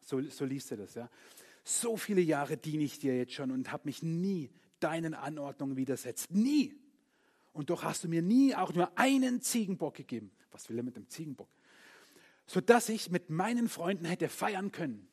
[0.00, 1.10] so, so liest er das, ja.
[1.64, 6.30] So viele Jahre diene ich dir jetzt schon und habe mich nie deinen Anordnungen widersetzt.
[6.30, 6.78] Nie.
[7.56, 10.30] Und doch hast du mir nie auch nur einen Ziegenbock gegeben.
[10.50, 11.48] Was will er mit dem Ziegenbock?
[12.44, 15.08] Sodass ich mit meinen Freunden hätte feiern können.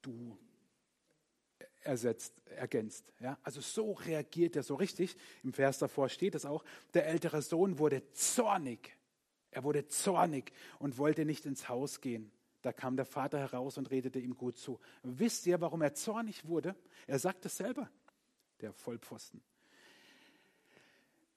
[0.00, 0.38] Du
[1.82, 3.12] ersetzt, ergänzt.
[3.20, 3.38] Ja?
[3.42, 5.18] Also so reagiert er so richtig.
[5.44, 6.64] Im Vers davor steht es auch.
[6.94, 8.96] Der ältere Sohn wurde zornig.
[9.50, 12.32] Er wurde zornig und wollte nicht ins Haus gehen.
[12.62, 14.80] Da kam der Vater heraus und redete ihm gut zu.
[15.02, 16.74] Wisst ihr, warum er zornig wurde?
[17.06, 17.90] Er sagt es selber,
[18.62, 19.42] der Vollpfosten.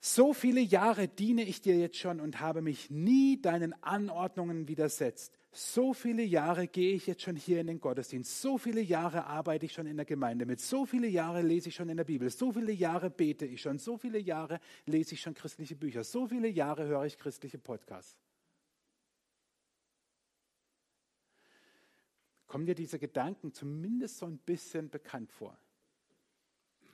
[0.05, 5.39] So viele Jahre diene ich dir jetzt schon und habe mich nie deinen Anordnungen widersetzt.
[5.49, 8.41] So viele Jahre gehe ich jetzt schon hier in den Gottesdienst.
[8.41, 10.59] So viele Jahre arbeite ich schon in der Gemeinde mit.
[10.59, 12.29] So viele Jahre lese ich schon in der Bibel.
[12.29, 13.79] So viele Jahre bete ich schon.
[13.79, 16.03] So viele Jahre lese ich schon christliche Bücher.
[16.03, 18.19] So viele Jahre höre ich christliche Podcasts.
[22.47, 25.57] Kommen dir diese Gedanken zumindest so ein bisschen bekannt vor?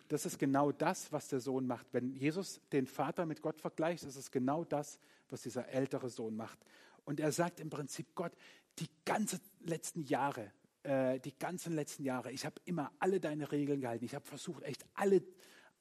[0.10, 1.86] Das ist genau das, was der Sohn macht.
[1.94, 6.36] Wenn Jesus den Vater mit Gott vergleicht, ist es genau das, was dieser ältere Sohn
[6.36, 6.60] macht.
[7.06, 8.34] Und er sagt im Prinzip Gott,
[8.80, 13.82] die ganzen letzten Jahre, äh, die ganzen letzten Jahre, ich habe immer alle deine Regeln
[13.82, 14.04] gehalten.
[14.04, 15.22] Ich habe versucht, echt alle,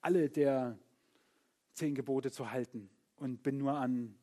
[0.02, 0.78] alle der
[1.72, 4.14] zehn Gebote zu halten und bin nur an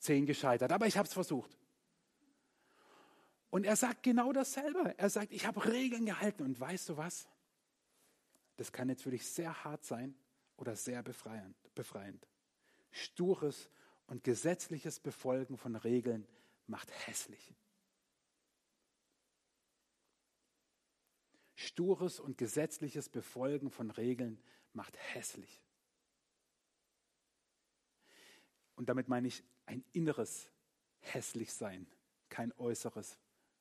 [0.00, 0.72] zehn gescheitert.
[0.72, 1.56] Aber ich habe es versucht.
[3.50, 4.94] Und er sagt genau dasselbe.
[4.98, 6.42] Er sagt, ich habe Regeln gehalten.
[6.42, 7.28] Und weißt du was?
[8.56, 10.14] Das kann jetzt für dich sehr hart sein
[10.56, 11.56] oder sehr befreiend.
[11.74, 12.26] befreiend.
[12.90, 13.70] Stures
[14.06, 16.26] und gesetzliches Befolgen von Regeln
[16.66, 17.54] macht hässlich.
[21.54, 24.38] Stures und gesetzliches Befolgen von Regeln
[24.72, 25.62] macht hässlich.
[28.74, 30.50] Und damit meine ich ein inneres
[31.00, 31.86] hässlich sein,
[32.28, 33.18] kein äußeres.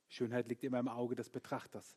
[0.09, 1.95] Schönheit liegt immer im Auge des Betrachters.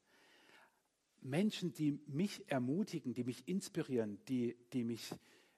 [1.24, 5.10] Menschen, die mich ermutigen, die mich inspirieren, die, die, mich,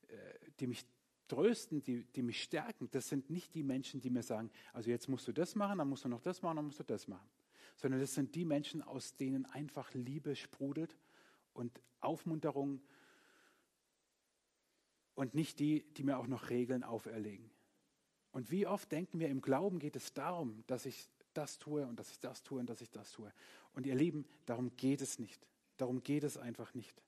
[0.08, 0.16] äh,
[0.60, 0.86] die mich
[1.28, 5.08] trösten, die, die mich stärken, das sind nicht die Menschen, die mir sagen, also jetzt
[5.08, 7.28] musst du das machen, dann musst du noch das machen, dann musst du das machen.
[7.74, 10.96] Sondern das sind die Menschen, aus denen einfach Liebe sprudelt
[11.52, 12.80] und Aufmunterung
[15.14, 17.50] und nicht die, die mir auch noch Regeln auferlegen.
[18.30, 21.98] Und wie oft denken wir, im Glauben geht es darum, dass ich das tue und
[21.98, 23.32] dass ich das tue und dass ich das tue.
[23.72, 25.46] Und ihr Lieben, darum geht es nicht.
[25.76, 27.02] Darum geht es einfach nicht.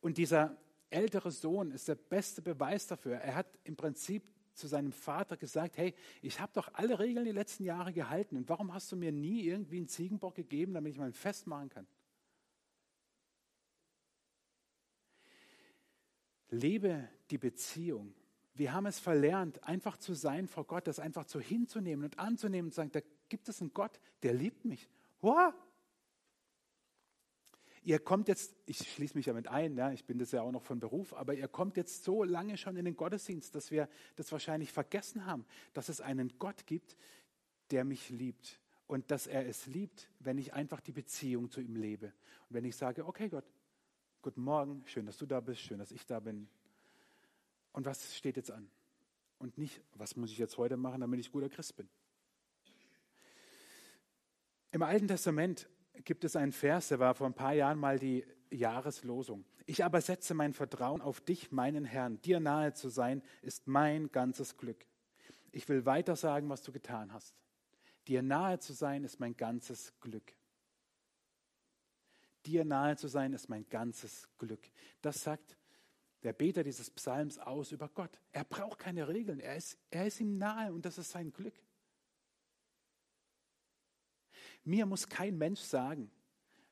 [0.00, 0.56] Und dieser
[0.90, 3.16] ältere Sohn ist der beste Beweis dafür.
[3.16, 4.22] Er hat im Prinzip
[4.54, 8.48] zu seinem Vater gesagt, hey, ich habe doch alle Regeln die letzten Jahre gehalten und
[8.48, 11.68] warum hast du mir nie irgendwie einen Ziegenbock gegeben, damit ich mal ein Fest machen
[11.68, 11.86] kann?
[16.48, 18.14] Lebe die Beziehung.
[18.54, 22.68] Wir haben es verlernt, einfach zu sein vor Gott, das einfach so hinzunehmen und anzunehmen
[22.68, 24.88] und zu sagen, da gibt es einen Gott, der liebt mich.
[25.20, 25.52] Wow,
[27.86, 30.64] ihr kommt jetzt, ich schließe mich damit ein, ja, ich bin das ja auch noch
[30.64, 34.32] von Beruf, aber ihr kommt jetzt so lange schon in den Gottesdienst, dass wir das
[34.32, 36.96] wahrscheinlich vergessen haben, dass es einen Gott gibt,
[37.70, 41.76] der mich liebt und dass er es liebt, wenn ich einfach die Beziehung zu ihm
[41.76, 42.06] lebe.
[42.06, 43.46] Und wenn ich sage, okay Gott,
[44.20, 46.48] guten Morgen, schön, dass du da bist, schön, dass ich da bin.
[47.70, 48.68] Und was steht jetzt an?
[49.38, 51.88] Und nicht, was muss ich jetzt heute machen, damit ich guter Christ bin?
[54.72, 55.68] Im Alten Testament
[56.04, 59.44] gibt es einen Vers, der war vor ein paar Jahren mal die Jahreslosung.
[59.66, 62.20] Ich aber setze mein Vertrauen auf dich, meinen Herrn.
[62.22, 64.86] Dir nahe zu sein, ist mein ganzes Glück.
[65.50, 67.34] Ich will weiter sagen, was du getan hast.
[68.06, 70.32] Dir nahe zu sein, ist mein ganzes Glück.
[72.44, 74.70] Dir nahe zu sein, ist mein ganzes Glück.
[75.02, 75.56] Das sagt
[76.22, 78.20] der Beter dieses Psalms aus über Gott.
[78.32, 79.40] Er braucht keine Regeln.
[79.40, 81.54] Er ist, er ist ihm nahe und das ist sein Glück.
[84.66, 86.10] Mir muss kein Mensch sagen,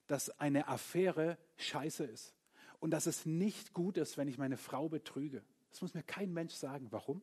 [0.08, 2.34] dass eine Affäre scheiße ist
[2.80, 5.44] und dass es nicht gut ist, wenn ich meine Frau betrüge.
[5.70, 6.88] Das muss mir kein Mensch sagen.
[6.90, 7.22] Warum?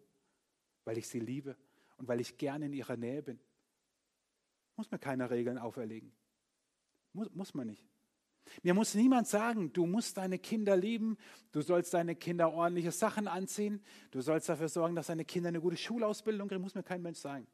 [0.86, 1.58] Weil ich sie liebe
[1.98, 3.38] und weil ich gerne in ihrer Nähe bin.
[4.78, 6.14] Muss mir keine Regeln auferlegen.
[7.12, 7.86] Muss, muss man nicht.
[8.64, 11.18] Mir muss niemand sagen, du musst deine Kinder lieben,
[11.52, 15.60] du sollst deine Kinder ordentliche Sachen anziehen, du sollst dafür sorgen, dass deine Kinder eine
[15.60, 17.46] gute Schulausbildung kriegen, muss mir kein Mensch sagen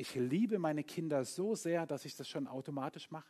[0.00, 3.28] ich liebe meine Kinder so sehr, dass ich das schon automatisch mache.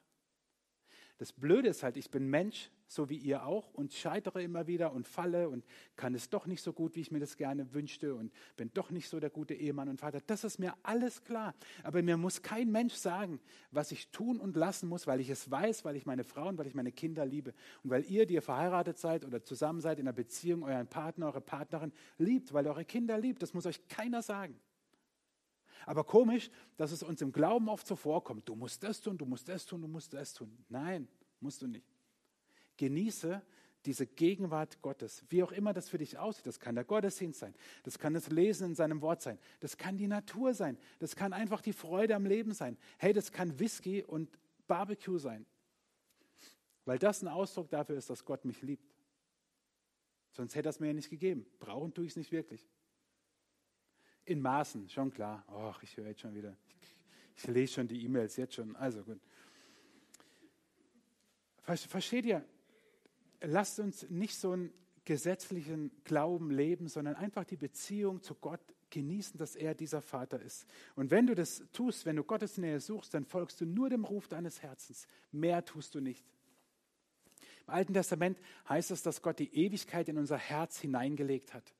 [1.19, 4.93] Das Blöde ist halt, ich bin Mensch, so wie ihr auch, und scheitere immer wieder
[4.93, 8.15] und falle und kann es doch nicht so gut, wie ich mir das gerne wünschte
[8.15, 10.21] und bin doch nicht so der gute Ehemann und Vater.
[10.27, 11.55] Das ist mir alles klar.
[11.83, 13.41] Aber mir muss kein Mensch sagen,
[13.73, 16.57] was ich tun und lassen muss, weil ich es weiß, weil ich meine Frau und
[16.57, 17.53] weil ich meine Kinder liebe.
[17.83, 21.27] Und weil ihr, die ihr verheiratet seid oder zusammen seid in einer Beziehung, euren Partner,
[21.27, 23.43] eure Partnerin liebt, weil ihr eure Kinder liebt.
[23.43, 24.59] Das muss euch keiner sagen.
[25.87, 29.27] Aber komisch, dass es uns im Glauben oft so vorkommt, du musst das tun, du
[29.27, 30.65] musst das tun, du musst das tun.
[30.69, 31.09] Nein,
[31.41, 31.87] musst du nicht.
[32.77, 33.43] Genieße
[33.87, 36.47] diese Gegenwart Gottes, wie auch immer das für dich aussieht.
[36.47, 39.97] Das kann der Gottesdienst sein, das kann das Lesen in seinem Wort sein, das kann
[39.97, 42.77] die Natur sein, das kann einfach die Freude am Leben sein.
[42.99, 45.47] Hey, das kann Whisky und Barbecue sein,
[46.85, 48.95] weil das ein Ausdruck dafür ist, dass Gott mich liebt.
[50.33, 51.45] Sonst hätte er es mir ja nicht gegeben.
[51.59, 52.69] Brauchen tue ich es nicht wirklich.
[54.31, 55.45] In Maßen, schon klar.
[55.49, 56.57] Ach, ich höre jetzt schon wieder.
[57.35, 58.77] Ich, ich lese schon die E-Mails jetzt schon.
[58.77, 59.19] Also gut.
[61.65, 62.45] Versteht ihr?
[63.41, 64.73] Lasst uns nicht so einen
[65.05, 70.65] gesetzlichen Glauben leben, sondern einfach die Beziehung zu Gott genießen, dass er dieser Vater ist.
[70.95, 74.05] Und wenn du das tust, wenn du Gottes Nähe suchst, dann folgst du nur dem
[74.05, 75.09] Ruf deines Herzens.
[75.33, 76.25] Mehr tust du nicht.
[77.67, 78.39] Im Alten Testament
[78.69, 81.75] heißt es, dass Gott die Ewigkeit in unser Herz hineingelegt hat.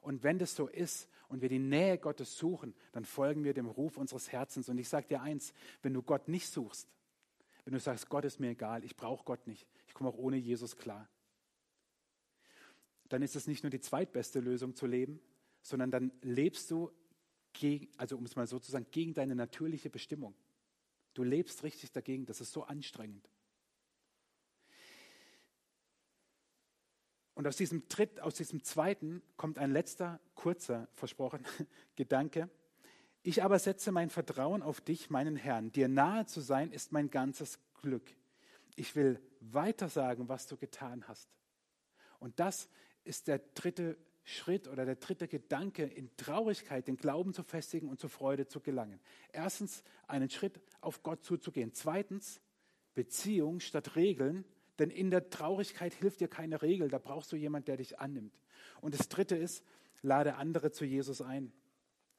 [0.00, 3.66] Und wenn das so ist und wir die Nähe Gottes suchen, dann folgen wir dem
[3.66, 4.68] Ruf unseres Herzens.
[4.68, 6.88] Und ich sage dir eins, wenn du Gott nicht suchst,
[7.64, 10.36] wenn du sagst, Gott ist mir egal, ich brauche Gott nicht, ich komme auch ohne
[10.36, 11.08] Jesus klar,
[13.08, 15.20] dann ist es nicht nur die zweitbeste Lösung zu leben,
[15.62, 16.90] sondern dann lebst du,
[17.52, 20.34] gegen, also um es mal so zu sagen, gegen deine natürliche Bestimmung.
[21.14, 23.28] Du lebst richtig dagegen, das ist so anstrengend.
[27.38, 31.46] Und aus diesem Tritt, aus diesem zweiten kommt ein letzter, kurzer, versprochen,
[31.94, 32.50] Gedanke.
[33.22, 35.70] Ich aber setze mein Vertrauen auf dich, meinen Herrn.
[35.70, 38.12] Dir nahe zu sein, ist mein ganzes Glück.
[38.74, 41.28] Ich will weiter sagen, was du getan hast.
[42.18, 42.68] Und das
[43.04, 48.00] ist der dritte Schritt oder der dritte Gedanke, in Traurigkeit den Glauben zu festigen und
[48.00, 48.98] zur Freude zu gelangen.
[49.30, 51.72] Erstens, einen Schritt auf Gott zuzugehen.
[51.72, 52.40] Zweitens,
[52.96, 54.44] Beziehung statt Regeln
[54.78, 58.38] denn in der Traurigkeit hilft dir keine Regel, da brauchst du jemanden, der dich annimmt.
[58.80, 59.64] Und das Dritte ist,
[60.02, 61.52] lade andere zu Jesus ein.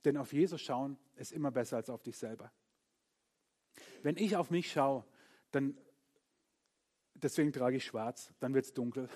[0.05, 2.51] Denn auf Jesus schauen ist immer besser als auf dich selber.
[4.01, 5.05] Wenn ich auf mich schaue,
[5.51, 5.77] dann,
[7.13, 9.09] deswegen trage ich schwarz, dann wird es dunkel.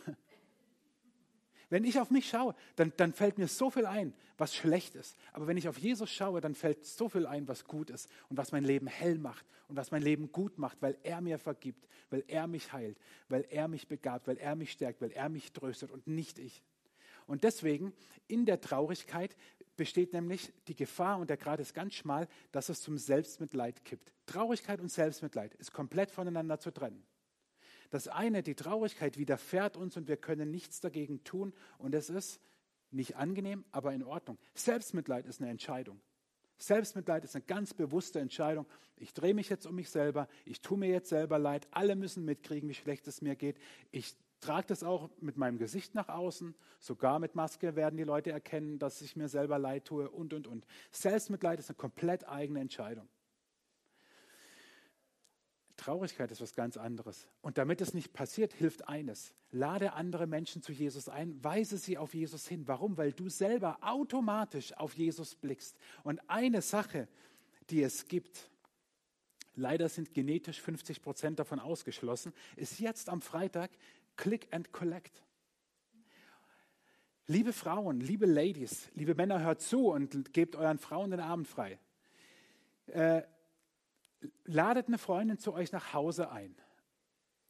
[1.74, 5.18] Wenn ich auf mich schaue, dann, dann fällt mir so viel ein, was schlecht ist.
[5.32, 8.38] Aber wenn ich auf Jesus schaue, dann fällt so viel ein, was gut ist und
[8.38, 11.88] was mein Leben hell macht und was mein Leben gut macht, weil er mir vergibt,
[12.12, 15.52] weil er mich heilt, weil er mich begabt, weil er mich stärkt, weil er mich
[15.52, 16.62] tröstet und nicht ich.
[17.26, 17.92] Und deswegen
[18.28, 19.36] in der Traurigkeit
[19.76, 24.14] besteht nämlich die Gefahr, und der Grad ist ganz schmal, dass es zum Selbstmitleid kippt.
[24.28, 27.04] Traurigkeit und Selbstmitleid ist komplett voneinander zu trennen.
[27.94, 32.42] Das eine, die Traurigkeit, widerfährt uns und wir können nichts dagegen tun und es ist
[32.90, 34.40] nicht angenehm, aber in Ordnung.
[34.56, 36.02] Selbstmitleid ist eine Entscheidung.
[36.58, 38.66] Selbstmitleid ist eine ganz bewusste Entscheidung.
[38.96, 42.26] Ich drehe mich jetzt um mich selber, ich tue mir jetzt selber leid, alle müssen
[42.26, 43.60] mitkriegen, wie schlecht es mir geht.
[43.92, 48.32] Ich trage das auch mit meinem Gesicht nach außen, sogar mit Maske werden die Leute
[48.32, 50.66] erkennen, dass ich mir selber leid tue und, und, und.
[50.90, 53.08] Selbstmitleid ist eine komplett eigene Entscheidung.
[55.84, 57.28] Traurigkeit ist was ganz anderes.
[57.42, 59.34] Und damit es nicht passiert, hilft eines.
[59.52, 62.68] Lade andere Menschen zu Jesus ein, weise sie auf Jesus hin.
[62.68, 62.96] Warum?
[62.96, 65.78] Weil du selber automatisch auf Jesus blickst.
[66.04, 67.10] Und eine Sache,
[67.70, 68.50] die es gibt,
[69.56, 73.72] leider sind genetisch 50 Prozent davon ausgeschlossen, ist jetzt am Freitag
[74.16, 75.22] Click and Collect.
[77.28, 81.78] Liebe Frauen, liebe Ladies, liebe Männer, hört zu und gebt euren Frauen den Abend frei.
[82.88, 83.24] Äh,
[84.46, 86.56] ladet eine Freundin zu euch nach Hause ein.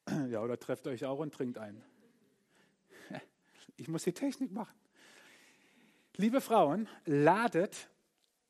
[0.30, 1.82] Ja, oder trefft euch auch und trinkt ein.
[3.78, 4.76] Ich muss die Technik machen.
[6.16, 7.90] Liebe Frauen, ladet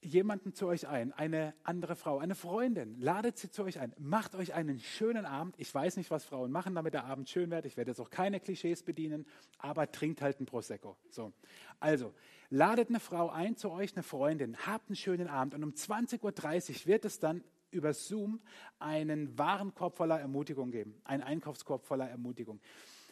[0.01, 4.35] jemanden zu euch ein, eine andere Frau, eine Freundin, ladet sie zu euch ein, macht
[4.35, 5.55] euch einen schönen Abend.
[5.57, 7.65] Ich weiß nicht, was Frauen machen, damit der Abend schön wird.
[7.65, 9.25] Ich werde jetzt auch keine Klischees bedienen,
[9.57, 10.97] aber trinkt halt ein Prosecco.
[11.09, 11.31] So.
[11.79, 12.13] Also,
[12.49, 16.81] ladet eine Frau ein zu euch, eine Freundin, habt einen schönen Abend und um 20.30
[16.81, 18.39] Uhr wird es dann über Zoom
[18.79, 22.59] einen Warenkorb voller Ermutigung geben, einen Einkaufskorb voller Ermutigung.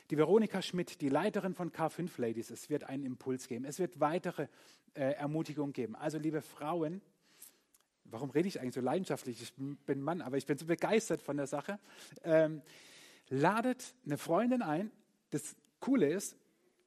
[0.10, 3.64] Die Veronika Schmidt, die Leiterin von K5 Ladies, es wird einen Impuls geben.
[3.64, 4.48] Es wird weitere
[4.94, 5.96] äh, Ermutigung geben.
[5.96, 7.02] Also liebe Frauen,
[8.04, 9.42] warum rede ich eigentlich so leidenschaftlich?
[9.42, 11.80] Ich bin Mann, aber ich bin so begeistert von der Sache.
[12.24, 12.62] Ähm,
[13.30, 14.92] ladet eine Freundin ein.
[15.30, 16.36] Das Coole ist,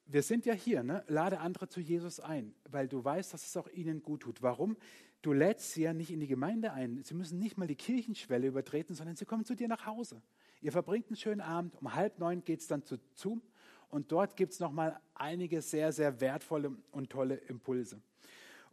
[0.07, 1.03] wir sind ja hier, ne?
[1.09, 4.43] lade andere zu Jesus ein, weil du weißt, dass es auch ihnen gut tut.
[4.43, 4.77] Warum?
[5.25, 7.03] Du lädst sie ja nicht in die Gemeinde ein.
[7.03, 10.21] Sie müssen nicht mal die Kirchenschwelle übertreten, sondern sie kommen zu dir nach Hause.
[10.61, 11.75] Ihr verbringt einen schönen Abend.
[11.81, 13.41] Um halb neun geht es dann zu Zoom
[13.89, 18.03] und dort gibt es nochmal einige sehr, sehr wertvolle und tolle Impulse.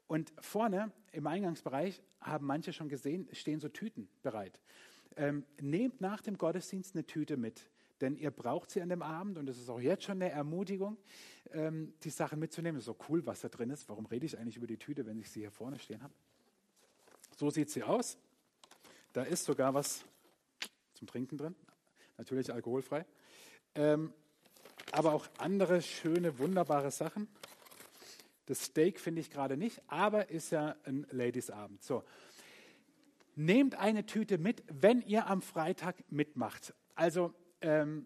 [0.07, 4.59] Und vorne im Eingangsbereich haben manche schon gesehen, stehen so Tüten bereit.
[5.15, 7.69] Ähm, nehmt nach dem Gottesdienst eine Tüte mit,
[8.01, 10.97] denn ihr braucht sie an dem Abend und es ist auch jetzt schon eine Ermutigung,
[11.53, 12.77] ähm, die Sachen mitzunehmen.
[12.77, 13.87] Es ist so cool, was da drin ist.
[13.87, 16.13] Warum rede ich eigentlich über die Tüte, wenn ich sie hier vorne stehen habe?
[17.41, 18.19] So sieht sie aus.
[19.13, 20.05] Da ist sogar was
[20.93, 21.55] zum Trinken drin
[22.19, 23.03] natürlich alkoholfrei.
[23.73, 24.13] Ähm,
[24.91, 27.27] aber auch andere schöne, wunderbare Sachen.
[28.45, 31.81] Das Steak finde ich gerade nicht, aber ist ja ein Ladies-Abend.
[31.81, 32.03] So.
[33.35, 36.75] Nehmt eine Tüte mit, wenn ihr am Freitag mitmacht.
[36.93, 38.05] Also, ähm,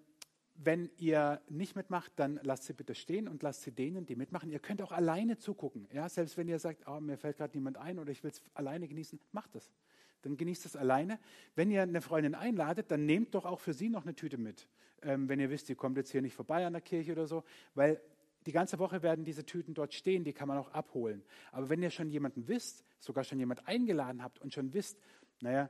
[0.56, 4.50] wenn ihr nicht mitmacht, dann lasst sie bitte stehen und lasst sie denen, die mitmachen.
[4.50, 5.88] Ihr könnt auch alleine zugucken.
[5.91, 6.08] Ja?
[6.08, 8.88] Selbst wenn ihr sagt, oh, mir fällt gerade niemand ein oder ich will es alleine
[8.88, 9.72] genießen, macht es
[10.26, 11.20] dann genießt es alleine.
[11.56, 14.68] Wenn ihr eine Freundin einladet, dann nehmt doch auch für sie noch eine Tüte mit.
[15.02, 17.44] Ähm, wenn ihr wisst, ihr kommt jetzt hier nicht vorbei an der Kirche oder so,
[17.76, 18.02] weil
[18.46, 21.24] die ganze Woche werden diese Tüten dort stehen, die kann man auch abholen.
[21.52, 25.00] Aber wenn ihr schon jemanden wisst, sogar schon jemand eingeladen habt und schon wisst,
[25.41, 25.70] naja,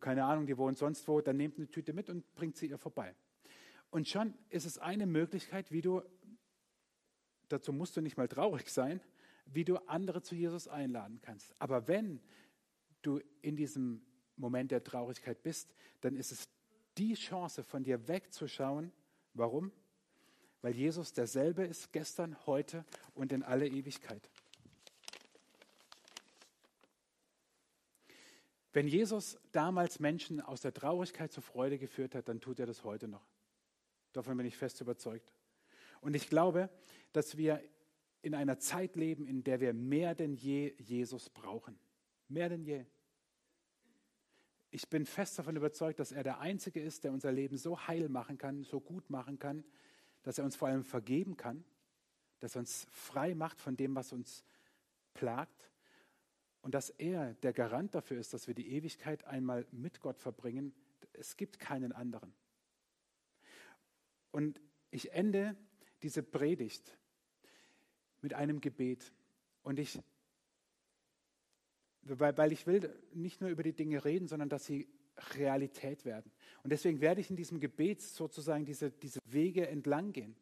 [0.00, 2.78] keine Ahnung, die wohnt sonst wo, dann nehmt eine Tüte mit und bringt sie ihr
[2.78, 3.14] vorbei.
[3.90, 6.02] Und schon ist es eine Möglichkeit, wie du,
[7.48, 9.00] dazu musst du nicht mal traurig sein,
[9.46, 11.54] wie du andere zu Jesus einladen kannst.
[11.58, 12.20] Aber wenn
[13.02, 14.04] du in diesem
[14.36, 16.48] Moment der Traurigkeit bist, dann ist es
[16.98, 18.92] die Chance, von dir wegzuschauen.
[19.34, 19.70] Warum?
[20.62, 24.30] Weil Jesus derselbe ist gestern, heute und in alle Ewigkeit.
[28.72, 32.84] Wenn Jesus damals Menschen aus der Traurigkeit zur Freude geführt hat, dann tut er das
[32.84, 33.26] heute noch.
[34.16, 35.32] Davon bin ich fest überzeugt.
[36.00, 36.70] Und ich glaube,
[37.12, 37.62] dass wir
[38.22, 41.78] in einer Zeit leben, in der wir mehr denn je Jesus brauchen.
[42.28, 42.84] Mehr denn je.
[44.70, 48.08] Ich bin fest davon überzeugt, dass er der Einzige ist, der unser Leben so heil
[48.08, 49.64] machen kann, so gut machen kann,
[50.22, 51.64] dass er uns vor allem vergeben kann,
[52.40, 54.44] dass er uns frei macht von dem, was uns
[55.14, 55.70] plagt
[56.62, 60.74] und dass er der Garant dafür ist, dass wir die Ewigkeit einmal mit Gott verbringen.
[61.12, 62.34] Es gibt keinen anderen.
[64.36, 64.60] Und
[64.90, 65.56] ich ende
[66.02, 66.98] diese Predigt
[68.20, 69.10] mit einem Gebet.
[69.62, 69.98] Und ich
[72.02, 74.88] weil, ich will nicht nur über die Dinge reden, sondern dass sie
[75.36, 76.30] Realität werden.
[76.62, 80.36] Und deswegen werde ich in diesem Gebet sozusagen diese, diese Wege entlang gehen.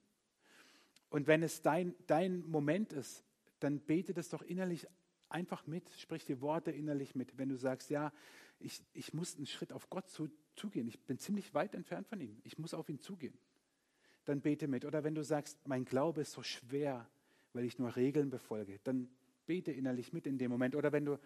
[1.09, 3.23] Und wenn es dein, dein Moment ist,
[3.61, 4.89] dann bete das doch innerlich
[5.29, 7.39] einfach mit, sprich die Worte innerlich mit.
[7.39, 8.13] Wenn du sagst, ja,
[8.59, 12.21] ich, ich muss einen Schritt auf Gott zu, zugehen, ich bin ziemlich weit entfernt von
[12.21, 13.39] ihm, ich muss auf ihn zugehen,
[14.25, 14.85] dann bete mit.
[14.85, 17.09] Oder wenn du sagst, mein Glaube ist so schwer,
[17.53, 19.09] weil ich nur Regeln befolge, dann
[19.47, 20.75] Bete innerlich mit in dem Moment.
[20.75, 21.19] Oder wenn du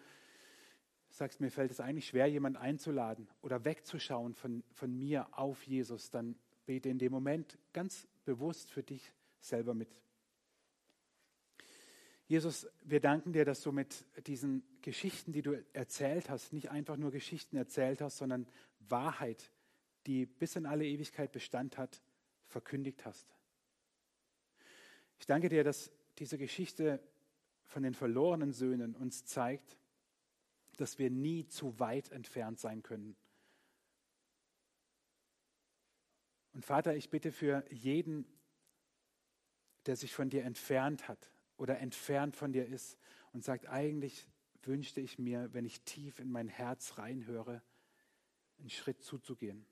[1.09, 6.11] sagst, mir fällt es eigentlich schwer, jemanden einzuladen oder wegzuschauen von, von mir auf Jesus,
[6.11, 6.35] dann
[6.65, 9.89] bete in dem Moment ganz bewusst für dich selber mit.
[12.27, 16.95] Jesus, wir danken dir, dass du mit diesen Geschichten, die du erzählt hast, nicht einfach
[16.95, 18.47] nur Geschichten erzählt hast, sondern
[18.81, 19.51] Wahrheit,
[20.05, 22.03] die bis in alle Ewigkeit Bestand hat,
[22.49, 23.33] verkündigt hast.
[25.17, 27.01] Ich danke dir, dass diese Geschichte
[27.65, 29.77] von den verlorenen Söhnen uns zeigt,
[30.77, 33.15] dass wir nie zu weit entfernt sein können.
[36.53, 38.25] Und Vater, ich bitte für jeden,
[39.85, 42.97] der sich von dir entfernt hat, oder entfernt von dir ist
[43.33, 44.27] und sagt, eigentlich
[44.63, 47.61] wünschte ich mir, wenn ich tief in mein Herz reinhöre,
[48.57, 49.65] einen Schritt zuzugehen.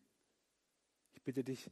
[1.14, 1.72] Ich bitte dich,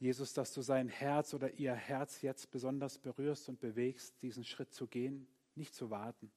[0.00, 4.72] Jesus, dass du sein Herz oder ihr Herz jetzt besonders berührst und bewegst, diesen Schritt
[4.72, 6.32] zu gehen, nicht zu warten,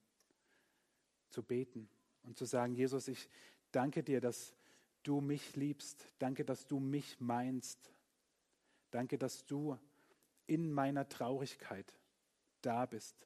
[1.30, 1.88] zu beten
[2.24, 3.26] und zu sagen, Jesus, ich
[3.72, 4.54] danke dir, dass
[5.02, 6.06] du mich liebst.
[6.18, 7.90] Danke, dass du mich meinst.
[8.90, 9.78] Danke, dass du
[10.46, 11.90] in meiner Traurigkeit
[12.60, 13.16] da bist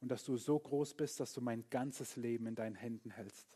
[0.00, 3.48] und dass du so groß bist, dass du mein ganzes Leben in deinen Händen hältst.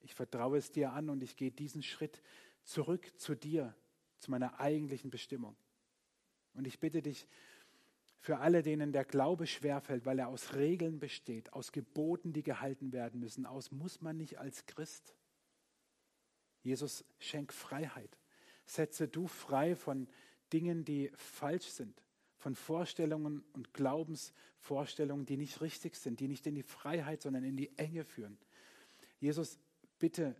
[0.00, 2.22] Ich vertraue es dir an und ich gehe diesen Schritt
[2.64, 3.74] zurück zu dir,
[4.18, 5.56] zu meiner eigentlichen Bestimmung.
[6.54, 7.26] Und ich bitte dich,
[8.20, 12.92] für alle, denen der Glaube schwerfällt, weil er aus Regeln besteht, aus Geboten, die gehalten
[12.92, 15.14] werden müssen, aus muss man nicht als Christ.
[16.62, 18.18] Jesus, schenk Freiheit.
[18.66, 20.08] Setze du frei von
[20.52, 22.02] Dingen, die falsch sind
[22.38, 27.56] von Vorstellungen und Glaubensvorstellungen, die nicht richtig sind, die nicht in die Freiheit, sondern in
[27.56, 28.38] die Enge führen.
[29.20, 29.58] Jesus,
[29.98, 30.36] bitte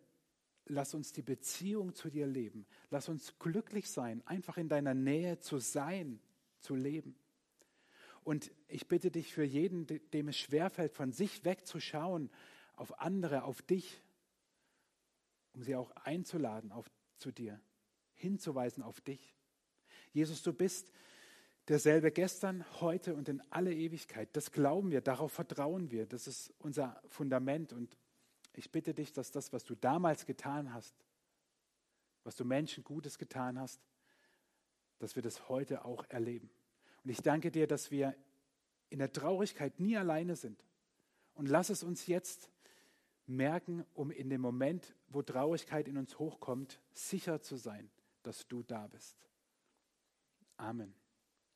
[0.69, 2.67] lass uns die Beziehung zu dir leben.
[2.91, 6.21] Lass uns glücklich sein, einfach in deiner Nähe zu sein,
[6.61, 7.17] zu leben.
[8.25, 12.31] Und ich bitte dich für jeden, dem es schwerfällt, von sich wegzuschauen
[12.77, 14.03] auf andere, auf dich,
[15.53, 17.61] um sie auch einzuladen auf, zu dir,
[18.15, 19.35] hinzuweisen auf dich.
[20.13, 20.93] Jesus, du bist
[21.69, 24.29] derselbe gestern, heute und in alle Ewigkeit.
[24.33, 26.07] Das glauben wir, darauf vertrauen wir.
[26.07, 27.73] Das ist unser Fundament.
[27.73, 27.97] Und
[28.59, 30.93] ich bitte dich, dass das, was du damals getan hast,
[32.25, 33.81] was du Menschen Gutes getan hast,
[34.99, 36.51] dass wir das heute auch erleben.
[37.05, 38.17] Und ich danke dir, dass wir
[38.91, 40.65] in der Traurigkeit nie alleine sind.
[41.35, 42.51] Und lass es uns jetzt
[43.27, 47.89] merken, um in dem Moment, wo Traurigkeit in uns hochkommt, sicher zu sein,
[48.25, 49.17] dass du da bist.
[50.57, 50.93] Amen.